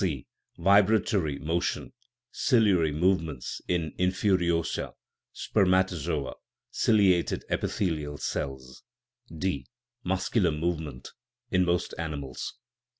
(c) 0.03 0.25
Vibratory 0.57 1.37
motion 1.37 1.93
(ciliary 2.31 2.91
movements) 2.91 3.61
in 3.67 3.91
infu 3.99 4.33
soria, 4.65 4.93
spermatozoa, 5.31 6.33
ciliated 6.73 7.43
epithelial 7.51 8.17
cells. 8.17 8.81
(d) 9.29 9.67
Muscular 10.03 10.49
movement 10.51 11.09
(in 11.51 11.63
most 11.63 11.93
animals). 11.99 12.55